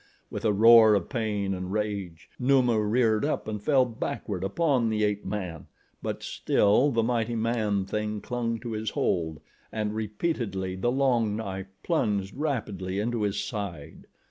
With 0.31 0.45
a 0.45 0.51
roar 0.51 0.95
of 0.95 1.09
pain 1.09 1.53
and 1.53 1.71
rage, 1.71 2.27
Numa 2.39 2.81
reared 2.83 3.23
up 3.23 3.47
and 3.47 3.61
fell 3.61 3.85
backward 3.85 4.43
upon 4.43 4.89
the 4.89 5.03
ape 5.03 5.23
man; 5.23 5.67
but 6.01 6.23
still 6.23 6.89
the 6.89 7.03
mighty 7.03 7.35
man 7.35 7.85
thing 7.85 8.19
clung 8.19 8.59
to 8.61 8.71
his 8.71 8.89
hold 8.89 9.41
and 9.71 9.93
repeatedly 9.93 10.75
the 10.75 10.91
long 10.91 11.35
knife 11.35 11.67
plunged 11.83 12.35
rapidly 12.35 12.97
into 12.97 13.21
his 13.21 13.43
side. 13.43 14.07